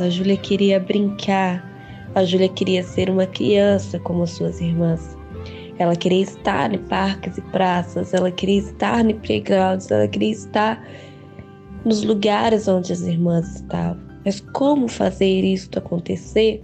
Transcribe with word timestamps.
A 0.00 0.08
Júlia 0.08 0.36
queria 0.36 0.80
brincar. 0.80 1.64
A 2.16 2.24
Júlia 2.24 2.48
queria 2.48 2.82
ser 2.82 3.08
uma 3.08 3.26
criança 3.26 3.96
como 4.00 4.26
suas 4.26 4.60
irmãs. 4.60 5.16
Ela 5.78 5.94
queria 5.94 6.22
estar 6.22 6.74
em 6.74 6.78
parques 6.78 7.38
e 7.38 7.42
praças, 7.42 8.12
ela 8.12 8.30
queria 8.30 8.58
estar 8.58 9.08
em 9.08 9.14
playgrounds, 9.14 9.90
ela 9.90 10.08
queria 10.08 10.32
estar 10.32 10.84
nos 11.84 12.02
lugares 12.02 12.66
onde 12.66 12.92
as 12.92 13.02
irmãs 13.02 13.56
estavam. 13.56 14.02
Mas 14.24 14.40
como 14.52 14.88
fazer 14.88 15.44
isso 15.44 15.70
acontecer 15.76 16.60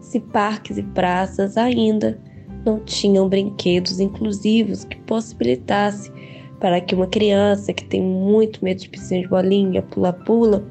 se 0.00 0.20
parques 0.20 0.76
e 0.76 0.82
praças 0.82 1.56
ainda 1.56 2.20
não 2.66 2.80
tinham 2.80 3.28
brinquedos 3.28 3.98
inclusivos 3.98 4.84
que 4.84 4.96
possibilitasse 5.02 6.12
para 6.60 6.80
que 6.80 6.94
uma 6.94 7.06
criança 7.06 7.72
que 7.72 7.84
tem 7.84 8.02
muito 8.02 8.62
medo 8.62 8.80
de 8.80 8.88
piscina 8.90 9.22
de 9.22 9.28
bolinha, 9.28 9.82
pula-pula 9.82 10.64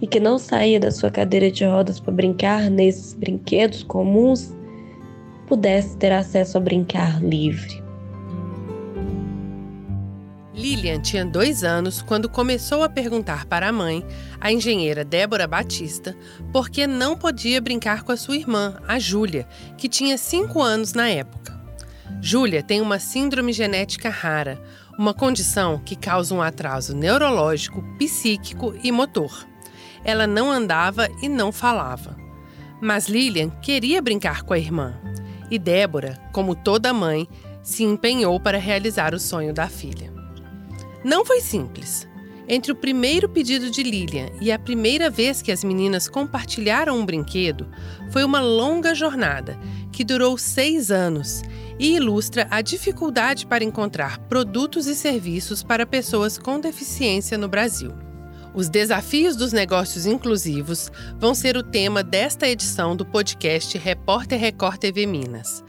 e 0.00 0.06
que 0.06 0.18
não 0.18 0.38
saía 0.38 0.80
da 0.80 0.90
sua 0.90 1.10
cadeira 1.10 1.50
de 1.50 1.64
rodas 1.64 2.00
para 2.00 2.12
brincar 2.12 2.70
nesses 2.70 3.14
brinquedos 3.14 3.82
comuns, 3.82 4.54
pudesse 5.46 5.96
ter 5.96 6.12
acesso 6.12 6.56
a 6.56 6.60
brincar 6.60 7.22
livre. 7.22 7.82
Lilian 10.54 11.00
tinha 11.00 11.24
dois 11.24 11.64
anos 11.64 12.02
quando 12.02 12.28
começou 12.28 12.82
a 12.82 12.88
perguntar 12.88 13.46
para 13.46 13.68
a 13.68 13.72
mãe, 13.72 14.04
a 14.38 14.52
engenheira 14.52 15.04
Débora 15.04 15.46
Batista, 15.46 16.14
por 16.52 16.68
que 16.68 16.86
não 16.86 17.16
podia 17.16 17.60
brincar 17.60 18.02
com 18.02 18.12
a 18.12 18.16
sua 18.16 18.36
irmã, 18.36 18.78
a 18.86 18.98
Júlia, 18.98 19.48
que 19.78 19.88
tinha 19.88 20.18
cinco 20.18 20.60
anos 20.60 20.92
na 20.92 21.08
época. 21.08 21.58
Júlia 22.20 22.62
tem 22.62 22.80
uma 22.82 22.98
síndrome 22.98 23.52
genética 23.52 24.10
rara, 24.10 24.60
uma 24.98 25.14
condição 25.14 25.78
que 25.78 25.96
causa 25.96 26.34
um 26.34 26.42
atraso 26.42 26.94
neurológico, 26.94 27.82
psíquico 27.98 28.74
e 28.84 28.92
motor. 28.92 29.46
Ela 30.04 30.26
não 30.26 30.50
andava 30.50 31.08
e 31.22 31.28
não 31.28 31.52
falava. 31.52 32.16
Mas 32.80 33.08
Lilian 33.08 33.50
queria 33.50 34.00
brincar 34.00 34.42
com 34.42 34.54
a 34.54 34.58
irmã. 34.58 34.94
E 35.50 35.58
Débora, 35.58 36.18
como 36.32 36.54
toda 36.54 36.92
mãe, 36.92 37.28
se 37.62 37.84
empenhou 37.84 38.40
para 38.40 38.58
realizar 38.58 39.14
o 39.14 39.18
sonho 39.18 39.52
da 39.52 39.68
filha. 39.68 40.12
Não 41.04 41.24
foi 41.24 41.40
simples. 41.40 42.08
Entre 42.48 42.72
o 42.72 42.74
primeiro 42.74 43.28
pedido 43.28 43.70
de 43.70 43.82
Lilian 43.82 44.28
e 44.40 44.50
a 44.50 44.58
primeira 44.58 45.08
vez 45.08 45.40
que 45.40 45.52
as 45.52 45.62
meninas 45.62 46.08
compartilharam 46.08 46.98
um 46.98 47.06
brinquedo, 47.06 47.68
foi 48.10 48.24
uma 48.24 48.40
longa 48.40 48.92
jornada 48.92 49.56
que 49.92 50.02
durou 50.02 50.36
seis 50.36 50.90
anos 50.90 51.42
e 51.78 51.94
ilustra 51.94 52.48
a 52.50 52.60
dificuldade 52.60 53.46
para 53.46 53.62
encontrar 53.62 54.18
produtos 54.20 54.86
e 54.86 54.96
serviços 54.96 55.62
para 55.62 55.86
pessoas 55.86 56.36
com 56.36 56.58
deficiência 56.58 57.38
no 57.38 57.48
Brasil. 57.48 57.92
Os 58.52 58.68
desafios 58.68 59.36
dos 59.36 59.52
negócios 59.52 60.06
inclusivos 60.06 60.90
vão 61.16 61.36
ser 61.36 61.56
o 61.56 61.62
tema 61.62 62.02
desta 62.02 62.48
edição 62.48 62.96
do 62.96 63.06
podcast 63.06 63.78
Repórter 63.78 64.40
Record 64.40 64.78
TV 64.78 65.06
Minas. 65.06 65.62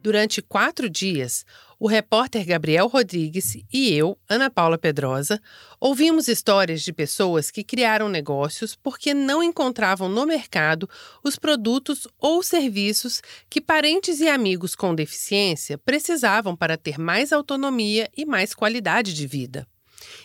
Durante 0.00 0.40
quatro 0.40 0.88
dias, 0.88 1.44
o 1.76 1.88
repórter 1.88 2.46
Gabriel 2.46 2.86
Rodrigues 2.86 3.56
e 3.72 3.92
eu, 3.92 4.16
Ana 4.28 4.48
Paula 4.48 4.78
Pedrosa, 4.78 5.42
ouvimos 5.80 6.28
histórias 6.28 6.82
de 6.82 6.92
pessoas 6.92 7.50
que 7.50 7.64
criaram 7.64 8.08
negócios 8.08 8.76
porque 8.76 9.12
não 9.12 9.42
encontravam 9.42 10.08
no 10.08 10.24
mercado 10.24 10.88
os 11.24 11.34
produtos 11.34 12.06
ou 12.16 12.44
serviços 12.44 13.20
que 13.50 13.60
parentes 13.60 14.20
e 14.20 14.28
amigos 14.28 14.76
com 14.76 14.94
deficiência 14.94 15.76
precisavam 15.76 16.54
para 16.54 16.76
ter 16.76 16.96
mais 16.96 17.32
autonomia 17.32 18.08
e 18.16 18.24
mais 18.24 18.54
qualidade 18.54 19.12
de 19.12 19.26
vida. 19.26 19.66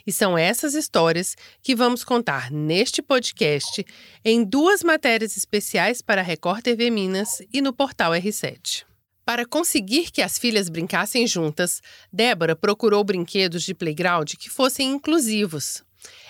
E 0.06 0.12
são 0.12 0.38
essas 0.38 0.74
histórias 0.74 1.36
que 1.62 1.76
vamos 1.76 2.04
contar 2.04 2.52
neste 2.52 3.02
podcast, 3.02 3.86
em 4.24 4.44
duas 4.44 4.84
matérias 4.84 5.38
especiais 5.38 6.02
para 6.02 6.22
a 6.22 6.24
Record 6.24 6.62
TV 6.62 6.90
Minas 6.90 7.42
e 7.54 7.62
no 7.62 7.74
portal 7.74 8.12
R7. 8.12 8.84
Para 9.24 9.46
conseguir 9.46 10.12
que 10.12 10.22
as 10.22 10.38
filhas 10.38 10.68
brincassem 10.68 11.25
juntas, 11.28 11.81
Débora 12.12 12.56
procurou 12.56 13.03
brinquedos 13.03 13.64
de 13.64 13.74
playground 13.74 14.34
que 14.34 14.50
fossem 14.50 14.92
inclusivos. 14.92 15.84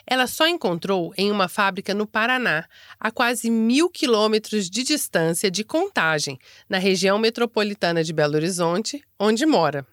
Ela 0.06 0.28
só 0.28 0.48
encontrou 0.48 1.14
em 1.18 1.32
uma 1.32 1.48
fábrica 1.48 1.94
no 1.94 2.06
Paraná, 2.06 2.68
a 3.00 3.10
quase 3.10 3.50
mil 3.50 3.90
quilômetros 3.90 4.70
de 4.70 4.84
distância 4.84 5.50
de 5.50 5.64
Contagem, 5.64 6.38
na 6.68 6.78
região 6.78 7.18
metropolitana 7.18 8.04
de 8.04 8.12
Belo 8.12 8.36
Horizonte, 8.36 9.02
onde 9.20 9.46
mora. 9.46 9.86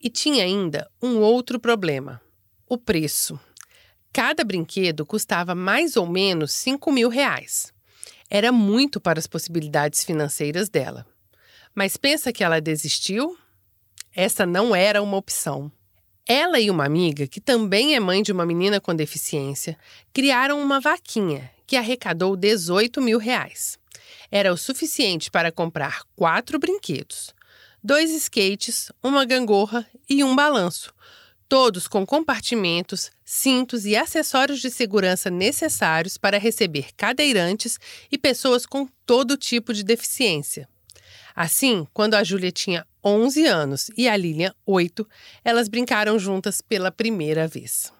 E 0.00 0.08
tinha 0.08 0.44
ainda 0.44 0.88
um 1.02 1.18
outro 1.18 1.58
problema 1.58 2.20
o 2.68 2.78
preço. 2.78 3.38
Cada 4.12 4.44
brinquedo 4.44 5.04
custava 5.04 5.54
mais 5.54 5.96
ou 5.96 6.06
menos 6.06 6.52
5 6.52 6.92
mil 6.92 7.08
reais. 7.08 7.72
Era 8.30 8.52
muito 8.52 9.00
para 9.00 9.18
as 9.18 9.26
possibilidades 9.26 10.04
financeiras 10.04 10.68
dela. 10.68 11.06
Mas 11.74 11.96
pensa 11.96 12.32
que 12.32 12.44
ela 12.44 12.60
desistiu? 12.60 13.36
Essa 14.14 14.46
não 14.46 14.74
era 14.74 15.02
uma 15.02 15.16
opção. 15.16 15.70
Ela 16.26 16.58
e 16.58 16.70
uma 16.70 16.86
amiga, 16.86 17.26
que 17.26 17.40
também 17.40 17.94
é 17.94 18.00
mãe 18.00 18.22
de 18.22 18.32
uma 18.32 18.46
menina 18.46 18.80
com 18.80 18.94
deficiência, 18.94 19.76
criaram 20.12 20.60
uma 20.62 20.80
vaquinha 20.80 21.50
que 21.66 21.76
arrecadou 21.76 22.36
18 22.36 23.02
mil 23.02 23.18
reais. 23.18 23.78
Era 24.30 24.52
o 24.52 24.56
suficiente 24.56 25.30
para 25.30 25.52
comprar 25.52 26.02
quatro 26.16 26.58
brinquedos: 26.58 27.34
dois 27.82 28.10
skates, 28.12 28.90
uma 29.02 29.24
gangorra 29.24 29.86
e 30.08 30.24
um 30.24 30.34
balanço, 30.34 30.94
todos 31.48 31.86
com 31.86 32.04
compartimentos, 32.06 33.10
cintos 33.24 33.84
e 33.84 33.96
acessórios 33.96 34.60
de 34.60 34.70
segurança 34.70 35.30
necessários 35.30 36.16
para 36.16 36.38
receber 36.38 36.88
cadeirantes 36.96 37.78
e 38.10 38.18
pessoas 38.18 38.66
com 38.66 38.86
todo 39.06 39.36
tipo 39.36 39.72
de 39.72 39.84
deficiência. 39.84 40.68
Assim, 41.34 41.86
quando 41.92 42.14
a 42.14 42.22
Júlia 42.22 42.52
tinha 42.52 42.86
11 43.04 43.46
anos 43.46 43.90
e 43.96 44.08
a 44.08 44.16
Lilian 44.16 44.54
8, 44.64 45.06
elas 45.44 45.68
brincaram 45.68 46.18
juntas 46.18 46.60
pela 46.60 46.92
primeira 46.92 47.48
vez. 47.48 47.92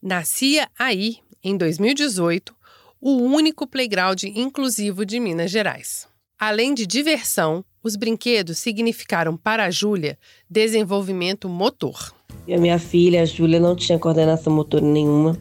Nascia 0.00 0.68
aí, 0.78 1.18
em 1.42 1.56
2018, 1.56 2.54
o 3.00 3.16
único 3.22 3.66
playground 3.66 4.22
inclusivo 4.24 5.04
de 5.04 5.18
Minas 5.18 5.50
Gerais. 5.50 6.06
Além 6.40 6.72
de 6.72 6.86
diversão, 6.86 7.64
os 7.82 7.96
brinquedos 7.96 8.58
significaram 8.58 9.36
para 9.36 9.64
a 9.64 9.70
Júlia 9.72 10.16
desenvolvimento 10.48 11.48
motor. 11.48 12.14
E 12.46 12.54
a 12.54 12.58
minha 12.58 12.78
filha, 12.78 13.22
a 13.22 13.24
Júlia, 13.24 13.58
não 13.58 13.74
tinha 13.74 13.98
coordenação 13.98 14.52
motor 14.52 14.80
nenhuma. 14.80 15.36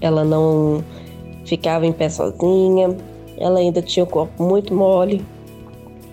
Ela 0.00 0.24
não 0.24 0.82
ficava 1.44 1.86
em 1.86 1.92
pé 1.92 2.08
sozinha. 2.08 2.96
Ela 3.36 3.58
ainda 3.58 3.82
tinha 3.82 4.04
o 4.04 4.06
corpo 4.06 4.42
muito 4.42 4.74
mole. 4.74 5.22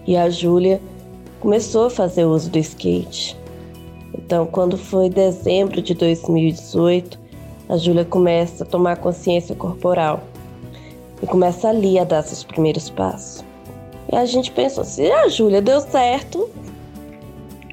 E 0.05 0.17
a 0.17 0.29
Júlia 0.29 0.81
começou 1.39 1.85
a 1.85 1.89
fazer 1.89 2.25
uso 2.25 2.49
do 2.49 2.59
skate. 2.59 3.37
Então, 4.13 4.45
quando 4.45 4.77
foi 4.77 5.09
dezembro 5.09 5.81
de 5.81 5.93
2018, 5.93 7.17
a 7.69 7.77
Júlia 7.77 8.03
começa 8.03 8.65
a 8.65 8.67
tomar 8.67 8.97
consciência 8.97 9.55
corporal 9.55 10.21
e 11.23 11.25
começa 11.25 11.69
ali 11.69 11.97
a 11.97 12.03
dar 12.03 12.23
seus 12.23 12.43
primeiros 12.43 12.89
passos. 12.89 13.47
E 14.11 14.15
a 14.15 14.25
gente 14.25 14.51
pensou: 14.51 14.83
se 14.83 15.09
a 15.11 15.27
Júlia 15.27 15.61
deu 15.61 15.79
certo, 15.81 16.49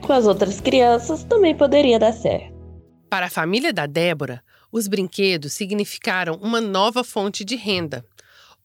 com 0.03 0.13
as 0.13 0.27
outras 0.27 0.61
crianças 0.61 1.25
também 1.25 1.55
poderia 1.55 1.99
dar 1.99 2.13
certo. 2.13 2.55
Para 3.09 3.27
a 3.27 3.31
família 3.31 3.73
da 3.73 3.87
Débora, 3.87 4.43
os 4.71 4.87
brinquedos 4.89 5.53
significaram 5.53 6.35
uma 6.43 6.61
nova 6.61 7.03
fonte 7.03 7.45
de 7.45 7.57
renda. 7.57 8.05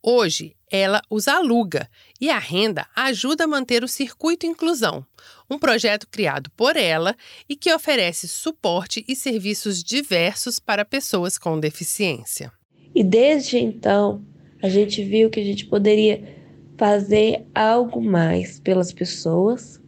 Hoje, 0.04 0.56
ela 0.70 1.02
os 1.09 1.28
aluga 1.28 1.88
e 2.20 2.30
a 2.30 2.40
renda 2.40 2.88
ajuda 2.96 3.44
a 3.44 3.48
manter 3.48 3.84
o 3.84 3.88
Circuito 3.88 4.48
Inclusão, 4.48 5.06
um 5.50 5.59
projeto 5.59 6.08
criado 6.09 6.50
por 6.58 6.76
ela 6.76 7.16
e 7.48 7.56
que 7.56 7.72
oferece 7.72 8.28
suporte 8.28 9.06
e 9.08 9.16
serviços 9.16 9.84
diversos 9.84 10.59
para 10.59 10.84
pessoas 10.84 11.38
com 11.38 11.59
deficiência. 11.59 12.52
E 12.96 13.03
desde 13.03 13.58
então, 13.59 14.26
a 14.62 14.70
gente 14.70 15.03
viu 15.03 15.29
que 15.29 15.40
a 15.40 15.44
gente 15.44 15.66
poderia 15.66 16.41
fazer 16.82 17.46
algo 17.54 18.02
mais 18.02 18.60
pelas 18.60 18.92
pessoas. 18.92 19.80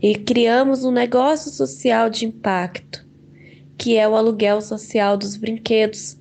E 0.00 0.14
criamos 0.14 0.82
um 0.82 0.90
negócio 0.90 1.50
social 1.50 2.08
de 2.08 2.24
impacto, 2.24 3.06
que 3.76 3.98
é 3.98 4.08
o 4.08 4.16
aluguel 4.16 4.62
social 4.62 5.18
dos 5.18 5.36
brinquedos, 5.36 6.16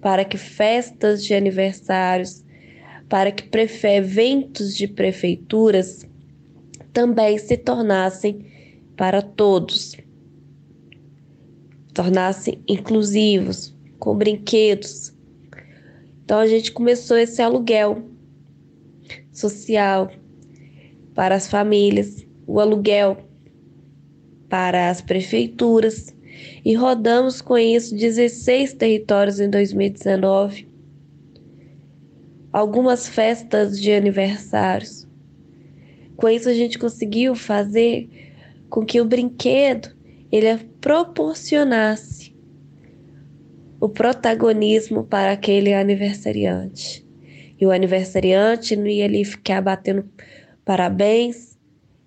para 0.00 0.24
que 0.24 0.38
festas 0.38 1.24
de 1.24 1.34
aniversários, 1.34 2.44
para 3.08 3.32
que 3.32 3.42
eventos 3.88 4.76
de 4.76 4.86
prefeituras 4.86 6.06
também 6.92 7.36
se 7.36 7.56
tornassem 7.56 8.46
para 8.96 9.20
todos, 9.20 9.96
tornassem 11.92 12.62
inclusivos, 12.68 13.74
com 13.98 14.14
brinquedos. 14.14 15.12
Então 16.24 16.38
a 16.38 16.46
gente 16.46 16.70
começou 16.70 17.18
esse 17.18 17.42
aluguel 17.42 18.13
social 19.34 20.10
para 21.14 21.34
as 21.34 21.46
famílias, 21.46 22.26
o 22.46 22.58
aluguel 22.58 23.18
para 24.48 24.88
as 24.88 25.02
prefeituras 25.02 26.14
e 26.64 26.74
rodamos 26.74 27.42
com 27.42 27.58
isso 27.58 27.94
16 27.94 28.72
territórios 28.72 29.38
em 29.38 29.50
2019 29.50 30.74
algumas 32.54 33.08
festas 33.08 33.80
de 33.80 33.90
aniversários. 33.90 35.08
Com 36.16 36.28
isso 36.28 36.48
a 36.48 36.54
gente 36.54 36.78
conseguiu 36.78 37.34
fazer 37.34 38.08
com 38.70 38.86
que 38.86 39.00
o 39.00 39.04
brinquedo 39.04 39.88
ele 40.30 40.56
proporcionasse 40.80 42.32
o 43.80 43.88
protagonismo 43.88 45.02
para 45.02 45.32
aquele 45.32 45.74
aniversariante. 45.74 47.03
E 47.64 47.66
o 47.66 47.70
aniversariante 47.70 48.76
não 48.76 48.86
ia 48.86 49.06
ali 49.06 49.24
ficar 49.24 49.62
batendo 49.62 50.06
parabéns, 50.66 51.58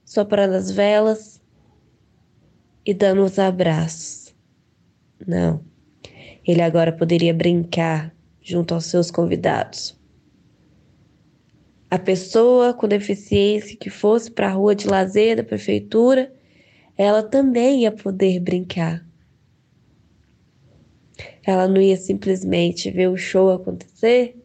soprando 0.05 0.53
as 0.53 0.69
velas 0.69 1.41
e 2.85 2.93
dando 2.93 3.23
os 3.23 3.39
abraços. 3.39 4.35
Não. 5.25 5.65
Ele 6.45 6.61
agora 6.61 6.91
poderia 6.91 7.33
brincar 7.33 8.15
junto 8.39 8.75
aos 8.75 8.85
seus 8.85 9.09
convidados. 9.09 9.99
A 11.89 11.97
pessoa 11.97 12.71
com 12.71 12.87
deficiência 12.87 13.75
que 13.75 13.89
fosse 13.89 14.29
para 14.29 14.49
a 14.49 14.53
rua 14.53 14.75
de 14.75 14.87
lazer 14.87 15.37
da 15.37 15.43
prefeitura, 15.43 16.31
ela 16.95 17.23
também 17.23 17.81
ia 17.81 17.91
poder 17.91 18.39
brincar. 18.41 19.03
Ela 21.43 21.67
não 21.67 21.81
ia 21.81 21.97
simplesmente 21.97 22.91
ver 22.91 23.09
o 23.09 23.17
show 23.17 23.49
acontecer, 23.51 24.37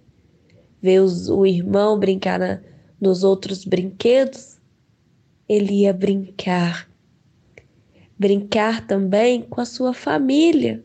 ver 0.83 1.01
os, 1.01 1.29
o 1.29 1.47
irmão 1.47 1.99
brincar 1.99 2.39
na, 2.39 2.61
nos 3.01 3.23
outros 3.23 3.65
brinquedos. 3.65 4.59
Ele 5.49 5.83
ia 5.83 5.93
brincar. 5.93 6.91
Brincar 8.19 8.87
também 8.87 9.43
com 9.43 9.61
a 9.61 9.65
sua 9.65 9.95
família. 9.95 10.85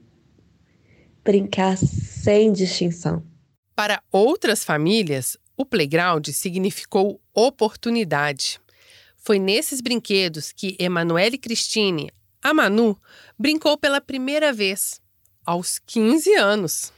Brincar 1.23 1.77
sem 1.77 2.53
distinção. 2.53 3.23
Para 3.75 4.01
outras 4.11 4.63
famílias, 4.63 5.37
o 5.55 5.65
playground 5.65 6.27
significou 6.29 7.19
oportunidade. 7.33 8.59
Foi 9.17 9.39
nesses 9.39 9.81
brinquedos 9.81 10.51
que 10.51 10.75
Emanuele 10.79 11.37
Cristine, 11.37 12.11
a 12.41 12.53
Manu, 12.53 12.97
brincou 13.37 13.77
pela 13.77 13.99
primeira 13.99 14.53
vez, 14.53 15.01
aos 15.45 15.79
15 15.79 16.33
anos. 16.35 16.93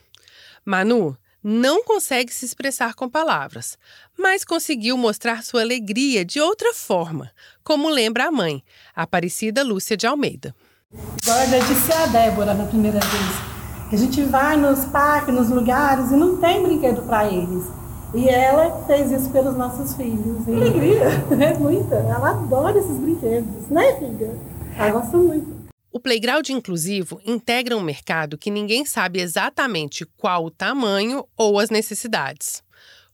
Manu 0.64 1.18
não 1.44 1.84
consegue 1.84 2.34
se 2.34 2.46
expressar 2.46 2.96
com 2.96 3.10
palavras, 3.10 3.78
mas 4.18 4.44
conseguiu 4.44 4.98
mostrar 4.98 5.44
sua 5.44 5.62
alegria 5.62 6.26
de 6.26 6.40
outra 6.42 6.74
forma, 6.74 7.32
como 7.64 7.90
lembra 7.90 8.28
a 8.28 8.32
mãe, 8.32 8.64
a 8.96 9.04
Aparecida 9.04 9.64
Lúcia 9.64 9.96
de 9.96 10.06
Almeida. 10.06 10.54
Igual 10.92 11.40
eu 11.40 11.66
disse 11.66 11.94
a 11.94 12.08
Débora 12.08 12.54
na 12.54 12.66
primeira 12.66 13.00
vez, 13.00 13.90
que 13.90 13.96
a 13.96 13.98
gente 14.00 14.24
vai 14.24 14.58
nos 14.58 14.86
parques, 14.86 15.34
nos 15.34 15.50
lugares 15.50 16.12
e 16.12 16.16
não 16.16 16.38
tem 16.38 16.62
brinquedo 16.62 17.04
para 17.04 17.32
eles. 17.32 17.66
E 18.14 18.28
ela 18.28 18.84
fez 18.88 19.12
isso 19.12 19.30
pelos 19.30 19.56
nossos 19.56 19.96
filhos. 19.96 20.48
E... 20.48 20.52
Alegria, 20.52 21.06
é 21.40 21.58
muita. 21.58 21.96
Ela 21.96 22.32
adora 22.32 22.80
esses 22.80 22.98
brinquedos, 22.98 23.70
né, 23.70 23.94
filha? 24.00 24.36
Ela 24.76 24.92
gosta 24.92 25.16
muito. 25.16 25.59
O 25.92 26.00
playground 26.00 26.48
inclusivo 26.50 27.20
integra 27.26 27.76
um 27.76 27.82
mercado 27.82 28.38
que 28.38 28.52
ninguém 28.52 28.86
sabe 28.86 29.20
exatamente 29.20 30.06
qual 30.18 30.46
o 30.46 30.52
tamanho 30.52 31.28
ou 31.36 31.58
as 31.60 31.72
necessidades. 31.72 32.62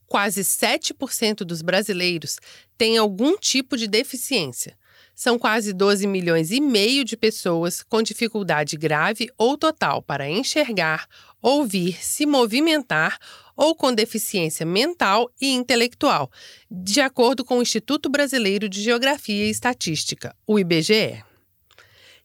Quase 0.06 0.42
7% 0.42 1.38
dos 1.45 1.62
brasileiros 1.62 2.38
têm 2.77 2.98
algum 2.98 3.38
tipo 3.38 3.77
de 3.77 3.88
deficiência. 3.88 4.77
São 5.16 5.39
quase 5.39 5.72
12 5.72 6.06
milhões 6.06 6.51
e 6.51 6.60
meio 6.60 7.06
de 7.06 7.16
pessoas 7.16 7.81
com 7.81 8.01
dificuldade 8.01 8.75
grave 8.75 9.30
ou 9.38 9.57
total 9.57 10.01
para 10.01 10.30
enxergar, 10.30 11.07
ouvir, 11.42 12.04
se 12.04 12.25
movimentar 12.25 13.18
ou 13.56 13.74
com 13.74 13.94
deficiência 13.94 14.66
mental 14.66 15.31
e 15.39 15.54
intelectual, 15.54 16.30
de 16.69 17.00
acordo 17.00 17.45
com 17.45 17.60
o 17.60 17.62
Instituto 17.62 18.10
Brasileiro 18.10 18.68
de 18.68 18.81
Geografia 18.81 19.45
e 19.45 19.50
Estatística, 19.50 20.36
o 20.45 20.60
IBGE. 20.60 21.24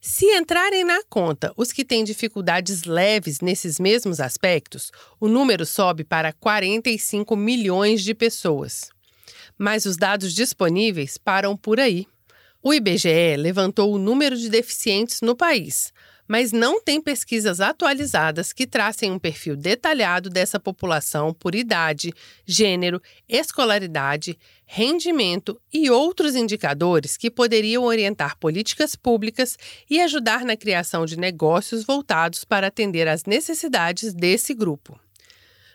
Se 0.03 0.25
entrarem 0.35 0.83
na 0.83 1.03
conta 1.03 1.53
os 1.55 1.71
que 1.71 1.85
têm 1.85 2.03
dificuldades 2.03 2.85
leves 2.85 3.39
nesses 3.39 3.79
mesmos 3.79 4.19
aspectos, 4.19 4.91
o 5.19 5.27
número 5.27 5.63
sobe 5.63 6.03
para 6.03 6.33
45 6.33 7.35
milhões 7.35 8.03
de 8.03 8.15
pessoas. 8.15 8.89
Mas 9.55 9.85
os 9.85 9.97
dados 9.97 10.33
disponíveis 10.33 11.19
param 11.19 11.55
por 11.55 11.79
aí. 11.79 12.07
O 12.63 12.73
IBGE 12.73 13.37
levantou 13.37 13.93
o 13.93 13.99
número 13.99 14.35
de 14.35 14.49
deficientes 14.49 15.21
no 15.21 15.35
país, 15.35 15.93
mas 16.31 16.53
não 16.53 16.81
tem 16.81 17.01
pesquisas 17.01 17.59
atualizadas 17.59 18.53
que 18.53 18.65
tracem 18.65 19.11
um 19.11 19.19
perfil 19.19 19.53
detalhado 19.53 20.29
dessa 20.29 20.57
população 20.57 21.33
por 21.33 21.53
idade, 21.53 22.13
gênero, 22.45 23.01
escolaridade, 23.27 24.39
rendimento 24.65 25.59
e 25.73 25.89
outros 25.89 26.33
indicadores 26.33 27.17
que 27.17 27.29
poderiam 27.29 27.83
orientar 27.83 28.37
políticas 28.37 28.95
públicas 28.95 29.57
e 29.89 29.99
ajudar 29.99 30.45
na 30.45 30.55
criação 30.55 31.05
de 31.05 31.17
negócios 31.19 31.83
voltados 31.83 32.45
para 32.45 32.67
atender 32.67 33.09
às 33.09 33.25
necessidades 33.25 34.13
desse 34.13 34.53
grupo. 34.53 34.97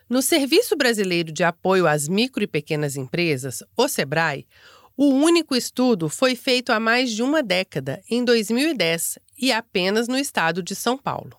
No 0.09 0.23
Serviço 0.23 0.75
Brasileiro 0.75 1.31
de 1.31 1.44
Apoio 1.44 1.87
às 1.87 2.09
Micro 2.09 2.43
e 2.43 2.47
Pequenas 2.47 2.97
Empresas, 2.97 3.62
o 3.76 3.87
SEBRAE, 3.87 4.47
o 4.96 5.10
único 5.10 5.54
estudo 5.54 6.08
foi 6.08 6.34
feito 6.34 6.72
há 6.72 6.81
mais 6.81 7.10
de 7.10 7.22
uma 7.22 7.43
década, 7.43 8.00
em 8.10 8.25
2010, 8.25 9.19
e 9.38 9.52
apenas 9.52 10.08
no 10.08 10.16
estado 10.16 10.62
de 10.62 10.75
São 10.75 10.96
Paulo. 10.96 11.37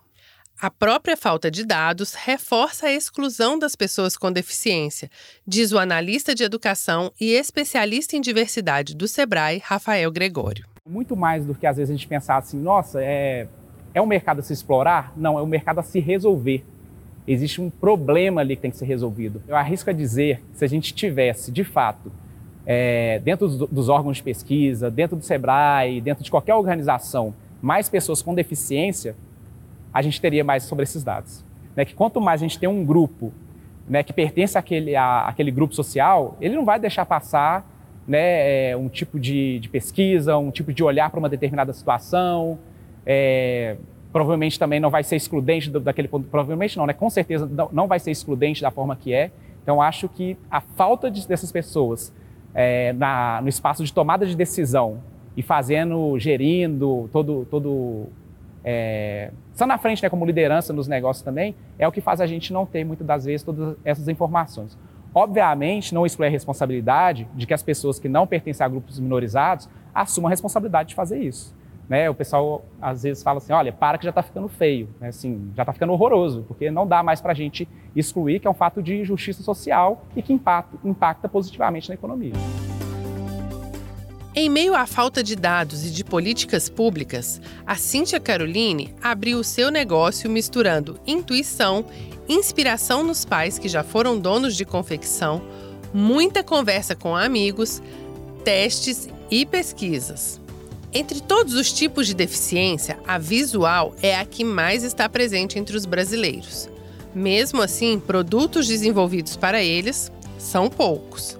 A 0.61 0.69
própria 0.69 1.17
falta 1.17 1.49
de 1.49 1.65
dados 1.65 2.13
reforça 2.13 2.87
a 2.87 2.93
exclusão 2.93 3.57
das 3.57 3.75
pessoas 3.75 4.15
com 4.15 4.31
deficiência, 4.31 5.09
diz 5.45 5.71
o 5.71 5.79
analista 5.79 6.35
de 6.35 6.43
educação 6.43 7.11
e 7.19 7.31
especialista 7.31 8.15
em 8.15 8.21
diversidade 8.21 8.95
do 8.95 9.07
SEBRAE, 9.07 9.61
Rafael 9.63 10.11
Gregório. 10.11 10.67
Muito 10.87 11.15
mais 11.15 11.43
do 11.43 11.55
que 11.55 11.65
às 11.65 11.77
vezes 11.77 11.89
a 11.89 11.97
gente 11.97 12.07
pensar 12.07 12.37
assim, 12.37 12.59
nossa, 12.59 13.03
é, 13.03 13.47
é 13.91 14.01
um 14.01 14.05
mercado 14.05 14.39
a 14.39 14.43
se 14.43 14.53
explorar? 14.53 15.13
Não, 15.17 15.37
é 15.37 15.41
um 15.41 15.47
mercado 15.47 15.79
a 15.79 15.83
se 15.83 15.99
resolver. 15.99 16.63
Existe 17.27 17.59
um 17.59 17.71
problema 17.71 18.41
ali 18.41 18.55
que 18.55 18.61
tem 18.61 18.71
que 18.71 18.77
ser 18.77 18.85
resolvido. 18.85 19.41
Eu 19.47 19.55
arrisco 19.55 19.89
a 19.89 19.93
dizer 19.93 20.43
que 20.51 20.59
se 20.59 20.65
a 20.65 20.67
gente 20.67 20.93
tivesse, 20.93 21.51
de 21.51 21.63
fato, 21.63 22.11
é, 22.69 23.19
dentro 23.19 23.47
dos 23.47 23.87
órgãos 23.87 24.17
de 24.17 24.23
pesquisa, 24.23 24.91
dentro 24.91 25.15
do 25.15 25.23
SEBRAE, 25.23 26.01
dentro 26.01 26.21
de 26.21 26.29
qualquer 26.29 26.53
organização, 26.53 27.33
mais 27.61 27.87
pessoas 27.87 28.21
com 28.21 28.35
deficiência, 28.35 29.15
a 29.93 30.01
gente 30.01 30.19
teria 30.19 30.43
mais 30.43 30.63
sobre 30.63 30.83
esses 30.83 31.01
dados. 31.01 31.45
Né? 31.73 31.85
Que 31.85 31.95
quanto 31.95 32.19
mais 32.19 32.41
a 32.41 32.45
gente 32.45 32.59
tem 32.59 32.67
um 32.67 32.83
grupo 32.83 33.31
né, 33.87 34.03
que 34.03 34.11
pertence 34.11 34.57
àquele, 34.57 34.97
à, 34.97 35.29
àquele 35.29 35.49
grupo 35.49 35.73
social, 35.73 36.35
ele 36.41 36.57
não 36.57 36.65
vai 36.65 36.77
deixar 36.77 37.05
passar 37.05 37.65
né, 38.05 38.71
é, 38.71 38.75
um 38.77 38.89
tipo 38.89 39.17
de, 39.17 39.59
de, 39.59 39.69
pesquisa, 39.69 40.37
um 40.37 40.51
tipo 40.51 40.73
de 40.73 40.83
olhar 40.83 41.09
para 41.09 41.19
uma 41.19 41.29
determinada 41.29 41.71
situação. 41.71 42.59
É, 43.05 43.77
provavelmente 44.11 44.59
também 44.59 44.81
não 44.81 44.89
vai 44.89 45.05
ser 45.05 45.15
excludente 45.15 45.69
do, 45.69 45.79
daquele 45.79 46.09
ponto. 46.09 46.27
Provavelmente 46.27 46.75
não, 46.77 46.85
né? 46.85 46.91
Com 46.91 47.09
certeza 47.09 47.45
não, 47.45 47.69
não 47.71 47.87
vai 47.87 47.99
ser 47.99 48.11
excludente 48.11 48.61
da 48.61 48.71
forma 48.71 48.93
que 48.93 49.13
é. 49.13 49.31
Então 49.63 49.81
acho 49.81 50.09
que 50.09 50.35
a 50.51 50.59
falta 50.59 51.09
de, 51.09 51.25
dessas 51.25 51.49
pessoas 51.49 52.11
é, 52.57 52.91
na, 52.93 53.39
no 53.39 53.47
espaço 53.47 53.83
de 53.85 53.93
tomada 53.93 54.25
de 54.25 54.35
decisão 54.35 54.97
e 55.35 55.43
fazendo, 55.43 56.17
gerindo, 56.17 57.07
todo, 57.13 57.45
todo 57.45 58.07
é, 58.63 59.29
estando 59.53 59.69
na 59.69 59.77
frente 59.77 60.01
né, 60.01 60.09
como 60.09 60.25
liderança 60.25 60.73
nos 60.73 60.87
negócios 60.87 61.23
também, 61.23 61.55
é 61.77 61.87
o 61.87 61.91
que 61.91 62.01
faz 62.01 62.19
a 62.19 62.25
gente 62.25 62.51
não 62.51 62.65
ter 62.65 62.83
muitas 62.83 63.05
das 63.05 63.25
vezes 63.25 63.43
todas 63.43 63.77
essas 63.85 64.07
informações. 64.07 64.75
Obviamente, 65.13 65.93
não 65.93 66.03
exclui 66.03 66.27
a 66.27 66.31
responsabilidade 66.31 67.27
de 67.35 67.45
que 67.45 67.53
as 67.53 67.61
pessoas 67.61 67.99
que 67.99 68.09
não 68.09 68.25
pertencem 68.25 68.65
a 68.65 68.67
grupos 68.67 68.99
minorizados 68.99 69.69
assumam 69.93 70.27
a 70.27 70.31
responsabilidade 70.31 70.89
de 70.89 70.95
fazer 70.95 71.19
isso. 71.19 71.55
Né? 71.89 72.09
O 72.09 72.15
pessoal 72.15 72.65
às 72.81 73.03
vezes 73.03 73.23
fala 73.23 73.37
assim, 73.37 73.53
olha, 73.53 73.71
para 73.71 73.97
que 73.97 74.03
já 74.03 74.09
está 74.09 74.21
ficando 74.21 74.47
feio, 74.49 74.89
né? 74.99 75.07
assim, 75.07 75.51
já 75.55 75.63
está 75.63 75.71
ficando 75.71 75.93
horroroso, 75.93 76.43
porque 76.47 76.69
não 76.69 76.85
dá 76.85 77.01
mais 77.01 77.21
para 77.21 77.31
a 77.31 77.35
gente 77.35 77.67
excluir, 77.95 78.39
que 78.39 78.47
é 78.47 78.49
um 78.49 78.53
fato 78.53 78.81
de 78.81 79.03
justiça 79.05 79.41
social 79.41 80.03
e 80.15 80.21
que 80.21 80.33
impacta, 80.33 80.77
impacta 80.83 81.29
positivamente 81.29 81.87
na 81.87 81.95
economia. 81.95 82.33
Em 84.39 84.49
meio 84.49 84.75
à 84.75 84.85
falta 84.85 85.23
de 85.23 85.35
dados 85.35 85.83
e 85.83 85.89
de 85.89 86.03
políticas 86.03 86.69
públicas, 86.69 87.41
a 87.65 87.75
Cíntia 87.75 88.19
Caroline 88.19 88.93
abriu 89.01 89.39
o 89.39 89.43
seu 89.43 89.71
negócio 89.71 90.29
misturando 90.29 90.99
intuição, 91.07 91.83
inspiração 92.29 93.03
nos 93.03 93.25
pais 93.25 93.57
que 93.57 93.67
já 93.67 93.83
foram 93.83 94.19
donos 94.19 94.55
de 94.55 94.63
confecção, 94.63 95.41
muita 95.91 96.43
conversa 96.43 96.95
com 96.95 97.15
amigos, 97.15 97.81
testes 98.43 99.09
e 99.31 99.43
pesquisas. 99.43 100.39
Entre 100.93 101.19
todos 101.21 101.53
os 101.53 101.71
tipos 101.71 102.07
de 102.07 102.13
deficiência, 102.13 102.97
a 103.05 103.17
visual 103.17 103.93
é 104.01 104.15
a 104.15 104.25
que 104.25 104.43
mais 104.43 104.83
está 104.83 105.07
presente 105.09 105.59
entre 105.59 105.75
os 105.75 105.85
brasileiros. 105.85 106.69
Mesmo 107.13 107.61
assim, 107.61 107.99
produtos 107.99 108.67
desenvolvidos 108.67 109.35
para 109.35 109.61
eles 109.61 110.11
são 110.39 110.69
poucos. 110.69 111.37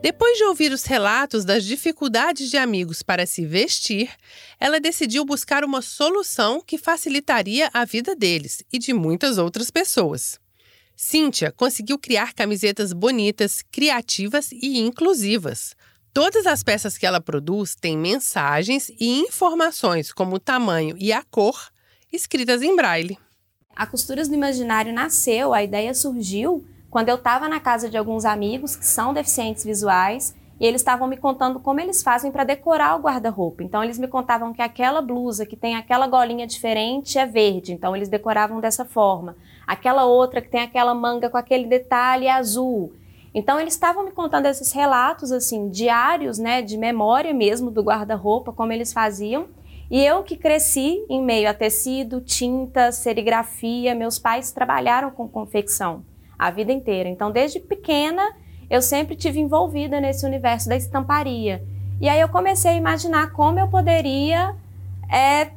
Depois 0.00 0.38
de 0.38 0.44
ouvir 0.44 0.72
os 0.72 0.84
relatos 0.84 1.44
das 1.44 1.64
dificuldades 1.64 2.50
de 2.50 2.56
amigos 2.56 3.02
para 3.02 3.26
se 3.26 3.44
vestir, 3.44 4.10
ela 4.58 4.80
decidiu 4.80 5.24
buscar 5.24 5.64
uma 5.64 5.82
solução 5.82 6.62
que 6.64 6.78
facilitaria 6.78 7.68
a 7.72 7.84
vida 7.84 8.14
deles 8.14 8.62
e 8.72 8.78
de 8.78 8.92
muitas 8.92 9.38
outras 9.38 9.70
pessoas. 9.70 10.38
Cíntia 10.96 11.52
conseguiu 11.52 11.98
criar 11.98 12.32
camisetas 12.32 12.92
bonitas, 12.92 13.62
criativas 13.70 14.50
e 14.52 14.78
inclusivas. 14.78 15.76
Todas 16.20 16.48
as 16.48 16.64
peças 16.64 16.98
que 16.98 17.06
ela 17.06 17.20
produz 17.20 17.76
têm 17.76 17.96
mensagens 17.96 18.88
e 18.98 19.20
informações, 19.20 20.12
como 20.12 20.34
o 20.34 20.40
tamanho 20.40 20.96
e 20.98 21.12
a 21.12 21.22
cor, 21.22 21.70
escritas 22.12 22.60
em 22.60 22.74
braille. 22.74 23.16
A 23.76 23.86
Costuras 23.86 24.26
do 24.26 24.34
Imaginário 24.34 24.92
nasceu, 24.92 25.54
a 25.54 25.62
ideia 25.62 25.94
surgiu 25.94 26.64
quando 26.90 27.08
eu 27.08 27.14
estava 27.14 27.48
na 27.48 27.60
casa 27.60 27.88
de 27.88 27.96
alguns 27.96 28.24
amigos 28.24 28.74
que 28.74 28.84
são 28.84 29.14
deficientes 29.14 29.62
visuais 29.62 30.34
e 30.58 30.66
eles 30.66 30.80
estavam 30.80 31.06
me 31.06 31.16
contando 31.16 31.60
como 31.60 31.78
eles 31.78 32.02
fazem 32.02 32.32
para 32.32 32.42
decorar 32.42 32.96
o 32.96 33.00
guarda-roupa. 33.00 33.62
Então 33.62 33.84
eles 33.84 33.96
me 33.96 34.08
contavam 34.08 34.52
que 34.52 34.60
aquela 34.60 35.00
blusa 35.00 35.46
que 35.46 35.54
tem 35.54 35.76
aquela 35.76 36.08
golinha 36.08 36.48
diferente 36.48 37.16
é 37.16 37.26
verde, 37.26 37.72
então 37.72 37.94
eles 37.94 38.08
decoravam 38.08 38.58
dessa 38.58 38.84
forma. 38.84 39.36
Aquela 39.64 40.04
outra 40.04 40.42
que 40.42 40.50
tem 40.50 40.62
aquela 40.62 40.96
manga 40.96 41.30
com 41.30 41.36
aquele 41.36 41.66
detalhe 41.66 42.26
é 42.26 42.32
azul. 42.32 42.92
Então 43.38 43.60
eles 43.60 43.74
estavam 43.74 44.04
me 44.04 44.10
contando 44.10 44.46
esses 44.46 44.72
relatos 44.72 45.30
assim 45.30 45.68
diários, 45.68 46.40
né, 46.40 46.60
de 46.60 46.76
memória 46.76 47.32
mesmo 47.32 47.70
do 47.70 47.84
guarda-roupa, 47.84 48.52
como 48.52 48.72
eles 48.72 48.92
faziam. 48.92 49.46
E 49.88 50.04
eu 50.04 50.24
que 50.24 50.36
cresci 50.36 51.06
em 51.08 51.22
meio 51.22 51.48
a 51.48 51.54
tecido, 51.54 52.20
tinta, 52.20 52.90
serigrafia, 52.90 53.94
meus 53.94 54.18
pais 54.18 54.50
trabalharam 54.50 55.12
com 55.12 55.28
confecção 55.28 56.04
a 56.36 56.50
vida 56.50 56.72
inteira. 56.72 57.08
Então 57.08 57.30
desde 57.30 57.60
pequena 57.60 58.28
eu 58.68 58.82
sempre 58.82 59.14
tive 59.14 59.38
envolvida 59.38 60.00
nesse 60.00 60.26
universo 60.26 60.68
da 60.68 60.74
estamparia. 60.74 61.64
E 62.00 62.08
aí 62.08 62.18
eu 62.18 62.28
comecei 62.28 62.72
a 62.72 62.76
imaginar 62.76 63.30
como 63.30 63.60
eu 63.60 63.68
poderia 63.68 64.56
é, 65.08 65.52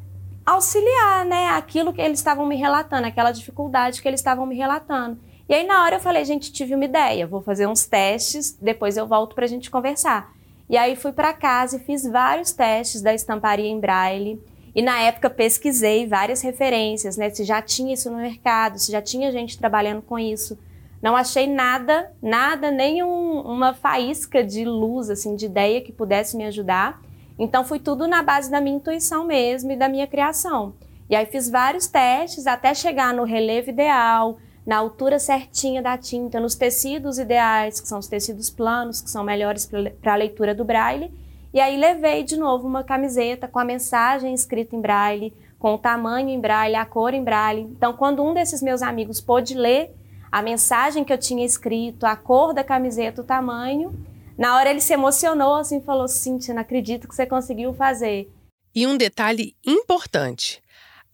auxiliar, 0.45 1.25
né, 1.25 1.47
aquilo 1.47 1.91
que 1.91 2.01
eles 2.01 2.19
estavam 2.19 2.45
me 2.45 2.55
relatando, 2.55 3.07
aquela 3.07 3.31
dificuldade 3.31 4.03
que 4.03 4.07
eles 4.07 4.19
estavam 4.19 4.45
me 4.45 4.55
relatando. 4.55 5.17
E 5.51 5.53
aí 5.53 5.67
na 5.67 5.83
hora 5.83 5.97
eu 5.97 5.99
falei, 5.99 6.23
gente, 6.23 6.49
tive 6.49 6.73
uma 6.73 6.85
ideia, 6.85 7.27
vou 7.27 7.41
fazer 7.41 7.67
uns 7.67 7.85
testes, 7.85 8.57
depois 8.61 8.95
eu 8.95 9.05
volto 9.05 9.35
para 9.35 9.43
a 9.43 9.49
gente 9.49 9.69
conversar. 9.69 10.31
E 10.69 10.77
aí 10.77 10.95
fui 10.95 11.11
para 11.11 11.33
casa 11.33 11.75
e 11.75 11.79
fiz 11.81 12.07
vários 12.07 12.53
testes 12.53 13.01
da 13.01 13.13
estamparia 13.13 13.69
em 13.69 13.77
braille. 13.77 14.41
E 14.73 14.81
na 14.81 15.01
época 15.01 15.29
pesquisei 15.29 16.07
várias 16.07 16.41
referências, 16.41 17.17
né, 17.17 17.29
se 17.29 17.43
já 17.43 17.61
tinha 17.61 17.93
isso 17.93 18.09
no 18.09 18.19
mercado, 18.19 18.79
se 18.79 18.93
já 18.93 19.01
tinha 19.01 19.29
gente 19.29 19.57
trabalhando 19.57 20.01
com 20.01 20.17
isso. 20.17 20.57
Não 21.01 21.17
achei 21.17 21.47
nada, 21.47 22.09
nada, 22.21 22.71
nem 22.71 23.03
um, 23.03 23.41
uma 23.41 23.73
faísca 23.73 24.41
de 24.41 24.63
luz, 24.63 25.09
assim, 25.09 25.35
de 25.35 25.47
ideia 25.47 25.81
que 25.81 25.91
pudesse 25.91 26.37
me 26.37 26.45
ajudar. 26.45 27.01
Então, 27.37 27.65
foi 27.65 27.79
tudo 27.79 28.07
na 28.07 28.23
base 28.23 28.49
da 28.49 28.61
minha 28.61 28.77
intuição 28.77 29.25
mesmo 29.25 29.73
e 29.73 29.75
da 29.75 29.89
minha 29.89 30.07
criação. 30.07 30.73
E 31.09 31.15
aí 31.15 31.25
fiz 31.25 31.49
vários 31.49 31.87
testes 31.87 32.47
até 32.47 32.73
chegar 32.73 33.13
no 33.13 33.25
relevo 33.25 33.69
ideal, 33.69 34.37
na 34.65 34.77
altura 34.77 35.19
certinha 35.19 35.81
da 35.81 35.97
tinta, 35.97 36.39
nos 36.39 36.55
tecidos 36.55 37.17
ideais, 37.17 37.79
que 37.79 37.87
são 37.87 37.99
os 37.99 38.07
tecidos 38.07 38.49
planos, 38.49 39.01
que 39.01 39.09
são 39.09 39.23
melhores 39.23 39.69
para 40.01 40.13
a 40.13 40.17
leitura 40.17 40.53
do 40.53 40.63
braille. 40.63 41.11
E 41.53 41.59
aí 41.59 41.75
levei 41.77 42.23
de 42.23 42.37
novo 42.37 42.67
uma 42.67 42.83
camiseta 42.83 43.47
com 43.47 43.59
a 43.59 43.65
mensagem 43.65 44.33
escrita 44.33 44.75
em 44.75 44.81
braille, 44.81 45.33
com 45.59 45.73
o 45.73 45.77
tamanho 45.77 46.29
em 46.29 46.39
braille, 46.39 46.75
a 46.75 46.85
cor 46.85 47.13
em 47.13 47.23
braille. 47.23 47.63
Então, 47.63 47.93
quando 47.93 48.23
um 48.23 48.33
desses 48.33 48.61
meus 48.61 48.81
amigos 48.81 49.19
pôde 49.19 49.53
ler 49.53 49.93
a 50.31 50.41
mensagem 50.41 51.03
que 51.03 51.11
eu 51.11 51.17
tinha 51.17 51.45
escrito, 51.45 52.05
a 52.05 52.15
cor 52.15 52.53
da 52.53 52.63
camiseta, 52.63 53.21
o 53.21 53.25
tamanho. 53.25 53.93
Na 54.37 54.55
hora 54.55 54.69
ele 54.69 54.79
se 54.79 54.93
emocionou 54.93 55.55
assim, 55.55 55.81
falou: 55.81 56.07
Cintia, 56.07 56.53
não 56.53 56.61
acredito 56.61 57.07
que 57.07 57.13
você 57.13 57.25
conseguiu 57.25 57.73
fazer. 57.73 58.31
E 58.73 58.87
um 58.87 58.95
detalhe 58.95 59.55
importante: 59.65 60.63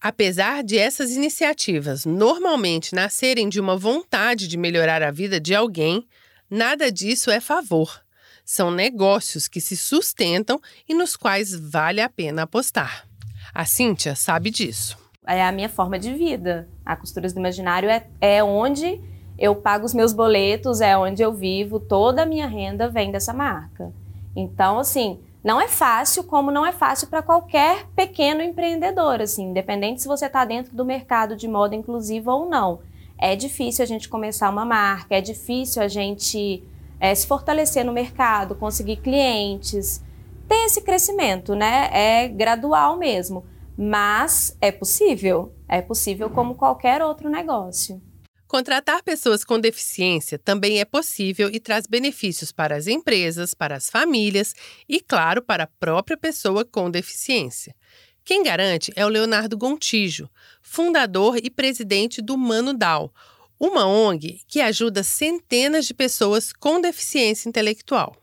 apesar 0.01 0.63
de 0.63 0.77
essas 0.77 1.11
iniciativas 1.11 2.05
normalmente 2.05 2.95
nascerem 2.95 3.49
de 3.49 3.59
uma 3.59 3.77
vontade 3.77 4.47
de 4.47 4.57
melhorar 4.57 5.03
a 5.03 5.11
vida 5.11 5.39
de 5.39 5.55
alguém, 5.55 6.07
nada 6.49 6.91
disso 6.91 7.31
é 7.31 7.39
favor. 7.39 8.01
São 8.45 8.71
negócios 8.71 9.47
que 9.47 9.59
se 9.59 9.75
sustentam 9.75 10.61
e 10.87 10.93
nos 10.93 11.15
quais 11.15 11.53
vale 11.53 11.99
a 11.99 12.09
pena 12.09 12.43
apostar. 12.43 13.07
A 13.53 13.65
Cíntia 13.65 14.15
sabe 14.15 14.49
disso 14.49 14.97
é 15.27 15.45
a 15.45 15.51
minha 15.51 15.67
forma 15.67 15.99
de 15.99 16.13
vida. 16.13 16.67
A 16.85 16.95
Costuras 16.95 17.33
do 17.33 17.39
Imaginário 17.39 17.89
é, 17.89 18.07
é 18.21 18.41
onde 18.41 18.99
eu 19.37 19.53
pago 19.55 19.85
os 19.85 19.93
meus 19.93 20.13
boletos, 20.13 20.79
é 20.79 20.97
onde 20.97 21.21
eu 21.21 21.33
vivo, 21.33 21.79
toda 21.79 22.23
a 22.23 22.25
minha 22.25 22.47
renda 22.47 22.89
vem 22.89 23.11
dessa 23.11 23.33
marca. 23.33 23.91
Então, 24.35 24.79
assim, 24.79 25.19
não 25.47 25.61
é 25.61 25.67
fácil, 25.69 26.25
como 26.25 26.51
não 26.51 26.65
é 26.65 26.73
fácil 26.73 27.07
para 27.07 27.21
qualquer 27.21 27.85
pequeno 27.95 28.41
empreendedor, 28.41 29.21
assim, 29.21 29.45
independente 29.45 30.01
se 30.01 30.07
você 30.07 30.25
está 30.25 30.43
dentro 30.43 30.75
do 30.75 30.83
mercado 30.83 31.37
de 31.37 31.47
moda 31.47 31.73
inclusiva 31.73 32.33
ou 32.33 32.49
não. 32.49 32.81
É 33.17 33.33
difícil 33.33 33.81
a 33.81 33.87
gente 33.87 34.09
começar 34.09 34.49
uma 34.49 34.65
marca, 34.65 35.15
é 35.15 35.21
difícil 35.21 35.81
a 35.81 35.87
gente 35.87 36.61
é, 36.99 37.15
se 37.15 37.25
fortalecer 37.25 37.85
no 37.85 37.93
mercado, 37.93 38.55
conseguir 38.55 38.97
clientes, 38.97 40.03
ter 40.49 40.65
esse 40.65 40.81
crescimento, 40.81 41.55
né? 41.55 41.89
É 41.93 42.27
gradual 42.27 42.97
mesmo. 42.97 43.45
Mas 43.77 44.53
é 44.59 44.69
possível, 44.69 45.53
é 45.65 45.81
possível 45.81 46.29
como 46.29 46.55
qualquer 46.55 47.01
outro 47.01 47.29
negócio. 47.29 48.01
Contratar 48.47 49.03
pessoas 49.03 49.43
com 49.43 49.59
deficiência 49.59 50.39
também 50.39 50.79
é 50.79 50.85
possível 50.85 51.49
e 51.51 51.59
traz 51.59 51.85
benefícios 51.85 52.51
para 52.51 52.77
as 52.77 52.87
empresas, 52.87 53.53
para 53.53 53.75
as 53.75 53.89
famílias 53.89 54.55
e, 54.87 55.01
claro, 55.01 55.41
para 55.41 55.65
a 55.65 55.69
própria 55.79 56.15
pessoa 56.15 56.63
com 56.63 56.89
deficiência. 56.89 57.75
Quem 58.23 58.43
garante 58.43 58.91
é 58.95 59.05
o 59.05 59.09
Leonardo 59.09 59.57
Gontijo, 59.57 60.29
fundador 60.61 61.37
e 61.43 61.49
presidente 61.49 62.21
do 62.21 62.37
Mano 62.37 62.73
Dal, 62.73 63.13
uma 63.59 63.85
ONG 63.85 64.41
que 64.47 64.61
ajuda 64.61 65.03
centenas 65.03 65.85
de 65.85 65.93
pessoas 65.93 66.53
com 66.53 66.79
deficiência 66.79 67.49
intelectual. 67.49 68.15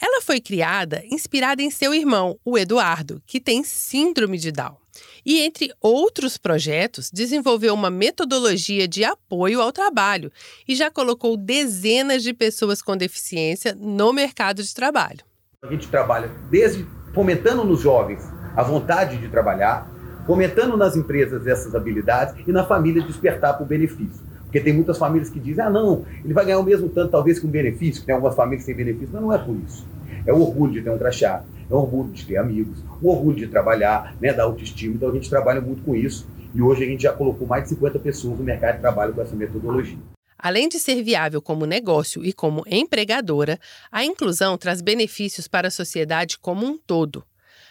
Ela 0.00 0.20
foi 0.20 0.40
criada 0.40 1.02
inspirada 1.10 1.62
em 1.62 1.70
seu 1.70 1.94
irmão, 1.94 2.38
o 2.44 2.58
Eduardo, 2.58 3.22
que 3.26 3.40
tem 3.40 3.64
síndrome 3.64 4.38
de 4.38 4.52
Down. 4.52 4.83
E, 5.24 5.40
entre 5.40 5.72
outros 5.80 6.36
projetos, 6.36 7.10
desenvolveu 7.10 7.74
uma 7.74 7.90
metodologia 7.90 8.86
de 8.86 9.04
apoio 9.04 9.60
ao 9.60 9.72
trabalho 9.72 10.30
e 10.66 10.74
já 10.74 10.90
colocou 10.90 11.36
dezenas 11.36 12.22
de 12.22 12.32
pessoas 12.32 12.82
com 12.82 12.96
deficiência 12.96 13.76
no 13.78 14.12
mercado 14.12 14.62
de 14.62 14.74
trabalho. 14.74 15.20
A 15.62 15.70
gente 15.70 15.88
trabalha 15.88 16.30
desde 16.50 16.86
fomentando 17.14 17.64
nos 17.64 17.80
jovens 17.80 18.22
a 18.56 18.62
vontade 18.62 19.16
de 19.16 19.28
trabalhar, 19.28 19.90
fomentando 20.26 20.76
nas 20.76 20.96
empresas 20.96 21.46
essas 21.46 21.74
habilidades 21.74 22.34
e 22.46 22.52
na 22.52 22.64
família 22.64 23.02
despertar 23.02 23.54
para 23.54 23.64
o 23.64 23.66
benefício. 23.66 24.22
Porque 24.42 24.60
tem 24.60 24.72
muitas 24.72 24.98
famílias 24.98 25.30
que 25.30 25.40
dizem, 25.40 25.64
ah, 25.64 25.70
não, 25.70 26.04
ele 26.24 26.32
vai 26.32 26.44
ganhar 26.44 26.58
o 26.58 26.62
mesmo 26.62 26.88
tanto, 26.88 27.10
talvez, 27.10 27.40
com 27.40 27.48
benefício, 27.48 28.04
tem 28.04 28.14
algumas 28.14 28.36
famílias 28.36 28.64
têm 28.64 28.74
benefício, 28.74 29.08
mas 29.12 29.22
não 29.22 29.32
é 29.32 29.38
por 29.38 29.56
isso. 29.56 29.84
É 30.26 30.32
o 30.32 30.40
orgulho 30.40 30.72
de 30.72 30.82
ter 30.82 30.90
um 30.90 30.98
crachá, 30.98 31.44
é 31.70 31.74
o 31.74 31.78
orgulho 31.78 32.12
de 32.12 32.24
ter 32.24 32.36
amigos, 32.36 32.78
o 33.00 33.08
orgulho 33.08 33.36
de 33.36 33.46
trabalhar, 33.46 34.16
né, 34.20 34.32
da 34.32 34.44
autoestima. 34.44 34.94
Então 34.94 35.10
a 35.10 35.12
gente 35.12 35.28
trabalha 35.28 35.60
muito 35.60 35.82
com 35.82 35.94
isso. 35.94 36.26
E 36.54 36.62
hoje 36.62 36.84
a 36.84 36.86
gente 36.86 37.02
já 37.02 37.12
colocou 37.12 37.46
mais 37.46 37.64
de 37.64 37.70
50 37.70 37.98
pessoas 37.98 38.38
no 38.38 38.44
mercado 38.44 38.76
de 38.76 38.80
trabalho 38.80 39.12
com 39.12 39.20
essa 39.20 39.34
metodologia. 39.34 39.98
Além 40.38 40.68
de 40.68 40.78
ser 40.78 41.02
viável 41.02 41.40
como 41.40 41.66
negócio 41.66 42.24
e 42.24 42.32
como 42.32 42.64
empregadora, 42.66 43.58
a 43.90 44.04
inclusão 44.04 44.58
traz 44.58 44.80
benefícios 44.80 45.48
para 45.48 45.68
a 45.68 45.70
sociedade 45.70 46.38
como 46.38 46.66
um 46.66 46.76
todo. 46.76 47.24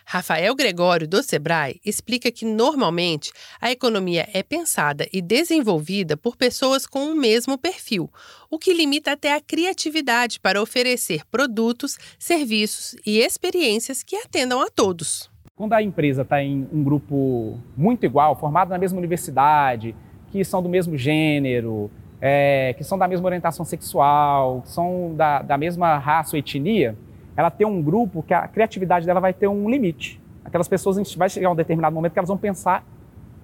Rafael 0.05 0.55
Gregório, 0.55 1.07
do 1.07 1.24
Sebrae, 1.24 1.79
explica 1.86 2.31
que 2.31 2.45
normalmente 2.45 3.31
a 3.60 3.72
economia 3.72 4.27
é 4.33 4.43
pensada 4.43 5.07
e 5.12 5.22
desenvolvida 5.22 6.17
por 6.17 6.36
pessoas 6.36 6.86
com 6.86 7.05
o 7.05 7.15
mesmo 7.15 7.57
perfil, 7.57 8.10
o 8.50 8.60
que 8.60 8.74
limita 8.74 9.13
até 9.13 9.33
a 9.33 9.41
criatividade 9.41 10.39
para 10.39 10.62
oferecer 10.62 11.25
produtos, 11.31 11.98
serviços 12.19 12.95
e 13.05 13.19
experiências 13.19 14.03
que 14.03 14.15
atendam 14.15 14.62
a 14.62 14.69
todos. 14.69 15.31
Quando 15.55 15.74
a 15.74 15.81
empresa 15.81 16.24
está 16.24 16.41
em 16.41 16.67
um 16.72 16.83
grupo 16.83 17.60
muito 17.77 18.05
igual, 18.05 18.36
formado 18.36 18.69
na 18.69 18.77
mesma 18.77 18.98
universidade, 18.98 19.95
que 20.31 20.43
são 20.43 20.63
do 20.63 20.69
mesmo 20.69 20.98
gênero, 20.98 21.91
é, 22.19 22.74
que 22.77 22.83
são 22.83 22.98
da 22.98 23.07
mesma 23.07 23.25
orientação 23.27 23.63
sexual, 23.63 24.62
que 24.62 24.69
são 24.69 25.13
da, 25.15 25.41
da 25.41 25.57
mesma 25.57 25.98
raça 25.98 26.36
ou 26.36 26.39
etnia, 26.39 26.98
ela 27.35 27.49
tem 27.49 27.65
um 27.65 27.81
grupo 27.81 28.23
que 28.23 28.33
a 28.33 28.47
criatividade 28.47 29.05
dela 29.05 29.19
vai 29.19 29.33
ter 29.33 29.47
um 29.47 29.69
limite. 29.69 30.21
Aquelas 30.45 30.67
pessoas, 30.67 31.13
vai 31.15 31.29
chegar 31.29 31.49
um 31.49 31.55
determinado 31.55 31.95
momento 31.95 32.13
que 32.13 32.19
elas 32.19 32.29
vão 32.29 32.37
pensar 32.37 32.85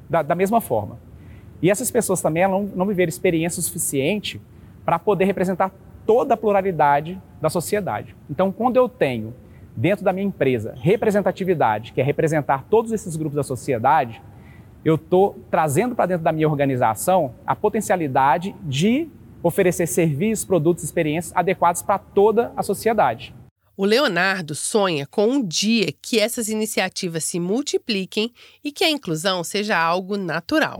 da, 0.09 0.21
da 0.21 0.35
mesma 0.35 0.61
forma. 0.61 0.97
E 1.61 1.69
essas 1.69 1.89
pessoas 1.91 2.21
também 2.21 2.47
não, 2.47 2.63
não 2.63 2.85
viveram 2.85 3.09
experiência 3.09 3.61
suficiente 3.61 4.39
para 4.85 4.97
poder 4.97 5.25
representar 5.25 5.71
toda 6.05 6.33
a 6.33 6.37
pluralidade 6.37 7.21
da 7.41 7.49
sociedade. 7.49 8.15
Então, 8.29 8.51
quando 8.51 8.77
eu 8.77 8.87
tenho 8.87 9.33
dentro 9.75 10.03
da 10.03 10.11
minha 10.11 10.25
empresa 10.25 10.73
representatividade, 10.77 11.93
que 11.93 12.01
é 12.01 12.03
representar 12.03 12.65
todos 12.69 12.91
esses 12.91 13.15
grupos 13.15 13.35
da 13.35 13.43
sociedade, 13.43 14.21
eu 14.83 14.95
estou 14.95 15.37
trazendo 15.51 15.95
para 15.95 16.05
dentro 16.05 16.23
da 16.23 16.31
minha 16.31 16.47
organização 16.47 17.33
a 17.45 17.55
potencialidade 17.55 18.55
de 18.63 19.09
oferecer 19.43 19.87
serviços, 19.87 20.45
produtos, 20.45 20.83
experiências 20.83 21.35
adequados 21.35 21.81
para 21.81 21.97
toda 21.97 22.51
a 22.55 22.63
sociedade. 22.63 23.33
O 23.81 23.85
Leonardo 23.85 24.55
sonha 24.55 25.07
com 25.09 25.25
um 25.25 25.41
dia 25.41 25.93
que 26.01 26.19
essas 26.19 26.49
iniciativas 26.49 27.23
se 27.23 27.39
multipliquem 27.39 28.29
e 28.61 28.73
que 28.73 28.83
a 28.83 28.91
inclusão 28.91 29.41
seja 29.41 29.79
algo 29.79 30.17
natural. 30.17 30.79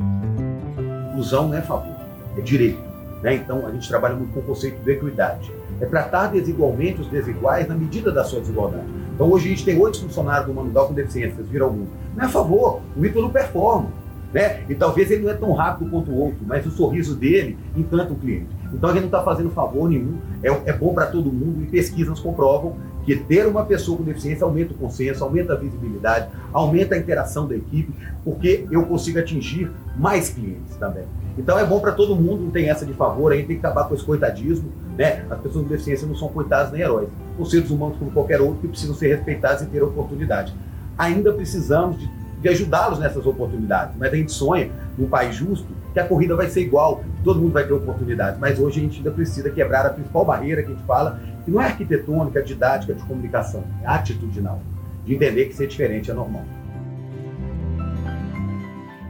Inclusão 1.12 1.48
não 1.48 1.58
é 1.58 1.62
favor, 1.62 1.96
é 2.38 2.42
direito. 2.42 2.82
Né? 3.24 3.36
Então, 3.36 3.66
a 3.66 3.72
gente 3.72 3.88
trabalha 3.88 4.16
muito 4.16 4.34
com 4.34 4.42
o 4.42 4.44
conceito 4.44 4.84
de 4.84 4.92
equidade. 4.92 5.50
É 5.80 5.86
tratar 5.86 6.28
desigualmente 6.28 7.00
os 7.00 7.08
desiguais 7.08 7.70
na 7.70 7.74
medida 7.74 8.12
da 8.12 8.26
sua 8.26 8.42
desigualdade. 8.42 8.90
Então, 9.16 9.32
hoje 9.32 9.46
a 9.46 9.50
gente 9.52 9.64
tem 9.64 9.80
oito 9.80 10.02
funcionários 10.02 10.48
do 10.48 10.54
Manugal 10.54 10.90
com 10.90 10.94
deficiência, 10.94 11.38
vocês 11.38 11.48
viram 11.48 11.68
algum? 11.68 11.86
Não 12.18 12.24
é 12.24 12.26
a 12.26 12.30
favor, 12.30 12.82
o 12.98 13.06
Ítalo 13.06 13.30
performa. 13.30 13.90
Né? 14.34 14.66
E 14.70 14.76
talvez 14.76 15.10
ele 15.10 15.24
não 15.24 15.32
é 15.32 15.36
tão 15.36 15.54
rápido 15.54 15.90
quanto 15.90 16.12
o 16.12 16.20
outro, 16.20 16.40
mas 16.46 16.66
o 16.66 16.72
sorriso 16.72 17.16
dele 17.16 17.58
encanta 17.78 18.12
o 18.12 18.16
cliente. 18.16 18.60
Então 18.72 18.90
gente 18.92 19.00
não 19.00 19.08
está 19.08 19.24
fazendo 19.24 19.50
favor 19.50 19.90
nenhum, 19.90 20.18
é, 20.44 20.50
é 20.70 20.74
bom 20.74 20.94
para 20.94 21.08
todo 21.08 21.32
mundo 21.32 21.64
e 21.64 21.66
pesquisas 21.66 22.20
comprovam 22.20 22.76
que 23.06 23.16
ter 23.16 23.48
uma 23.48 23.66
pessoa 23.66 23.98
com 23.98 24.04
deficiência 24.04 24.44
aumenta 24.44 24.74
o 24.74 24.78
consenso, 24.78 25.24
aumenta 25.24 25.54
a 25.54 25.56
visibilidade, 25.56 26.30
aumenta 26.54 26.96
a 26.96 26.98
interação 26.98 27.48
da 27.48 27.56
equipe, 27.56 27.92
porque 28.24 28.68
eu 28.70 28.86
consigo 28.86 29.20
atingir 29.20 29.72
mais 29.98 30.30
clientes 30.30 30.76
também. 30.78 31.06
Então 31.38 31.58
é 31.58 31.66
bom 31.66 31.80
para 31.80 31.94
todo 31.94 32.16
mundo, 32.16 32.44
não 32.44 32.52
tem 32.52 32.70
essa 32.70 32.86
de 32.86 32.94
favor, 32.94 33.32
a 33.32 33.36
gente 33.36 33.48
tem 33.48 33.60
que 33.60 33.66
acabar 33.66 33.88
com 33.88 33.96
esse 33.96 34.04
coitadismo, 34.04 34.70
né? 34.98 35.26
As 35.30 35.40
pessoas 35.40 35.64
com 35.64 35.70
deficiência 35.70 36.06
não 36.06 36.16
são 36.16 36.28
coitadas 36.28 36.72
nem 36.72 36.82
heróis, 36.82 37.08
são 37.38 37.46
seres 37.46 37.70
humanos 37.70 37.98
como 37.98 38.12
qualquer 38.12 38.42
outro 38.42 38.58
que 38.58 38.68
precisam 38.68 38.96
ser 38.96 39.16
respeitados 39.16 39.64
e 39.64 39.66
ter 39.68 39.82
oportunidade. 39.82 40.54
Ainda 40.98 41.32
precisamos 41.32 41.98
de, 41.98 42.10
de 42.42 42.50
ajudá-los 42.50 43.00
nessas 43.00 43.26
oportunidades, 43.26 43.96
mas 43.98 44.12
a 44.12 44.16
gente 44.16 44.32
sonha 44.32 44.70
num 44.98 45.08
país 45.08 45.36
justo 45.36 45.68
que 45.94 46.00
a 46.00 46.06
corrida 46.06 46.36
vai 46.36 46.50
ser 46.50 46.62
igual, 46.62 46.98
que 46.98 47.24
todo 47.24 47.40
mundo 47.40 47.54
vai 47.54 47.66
ter 47.66 47.74
oportunidade. 47.74 48.38
Mas 48.40 48.60
hoje 48.60 48.80
a 48.80 48.84
gente 48.84 48.98
ainda 48.98 49.12
precisa 49.12 49.50
quebrar 49.50 49.86
a 49.86 49.90
principal 49.90 50.26
barreira 50.26 50.62
que 50.62 50.72
a 50.72 50.76
gente 50.76 50.86
fala, 50.86 51.20
que 51.50 51.54
não 51.54 51.62
é 51.62 51.66
arquitetônica, 51.66 52.44
didática, 52.44 52.94
de 52.94 53.04
comunicação, 53.04 53.64
é 53.82 53.88
atitudinal, 53.88 54.62
de 55.04 55.16
entender 55.16 55.46
que 55.46 55.56
ser 55.56 55.68
diferente 55.68 56.12
é 56.12 56.14
normal. 56.14 56.46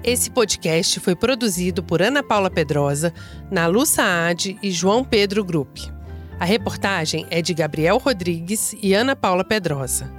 Esse 0.02 0.32
podcast 0.32 1.02
foi 1.02 1.16
produzido 1.16 1.84
por 1.84 2.02
Ana 2.02 2.24
Paula 2.24 2.50
Pedrosa, 2.50 3.14
Nalu 3.52 3.86
Saad 3.86 4.58
e 4.64 4.72
João 4.72 5.04
Pedro 5.04 5.44
Grupp. 5.44 5.92
A 6.40 6.46
reportagem 6.46 7.26
é 7.30 7.42
de 7.42 7.54
Gabriel 7.54 7.98
Rodrigues 7.98 8.74
e 8.82 8.94
Ana 8.94 9.14
Paula 9.14 9.44
Pedrosa. 9.44 10.10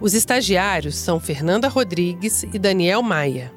Os 0.00 0.12
estagiários 0.12 0.96
são 0.96 1.20
Fernanda 1.20 1.68
Rodrigues 1.68 2.42
e 2.42 2.58
Daniel 2.58 3.00
Maia. 3.00 3.52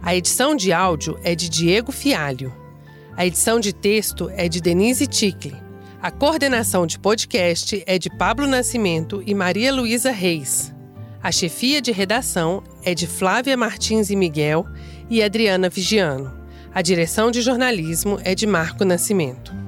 A 0.00 0.14
edição 0.14 0.54
de 0.54 0.72
áudio 0.72 1.18
é 1.24 1.34
de 1.34 1.48
Diego 1.48 1.90
Fialho. 1.90 2.54
A 3.16 3.26
edição 3.26 3.58
de 3.58 3.72
texto 3.72 4.30
é 4.36 4.48
de 4.48 4.60
Denise 4.60 5.06
Ticle. 5.08 5.63
A 6.04 6.10
coordenação 6.10 6.86
de 6.86 6.98
podcast 6.98 7.82
é 7.86 7.98
de 7.98 8.10
Pablo 8.10 8.46
Nascimento 8.46 9.22
e 9.24 9.34
Maria 9.34 9.72
Luísa 9.72 10.10
Reis. 10.10 10.70
A 11.22 11.32
chefia 11.32 11.80
de 11.80 11.92
redação 11.92 12.62
é 12.82 12.94
de 12.94 13.06
Flávia 13.06 13.56
Martins 13.56 14.10
e 14.10 14.14
Miguel 14.14 14.66
e 15.08 15.22
Adriana 15.22 15.70
Vigiano. 15.70 16.30
A 16.74 16.82
direção 16.82 17.30
de 17.30 17.40
jornalismo 17.40 18.20
é 18.22 18.34
de 18.34 18.46
Marco 18.46 18.84
Nascimento. 18.84 19.63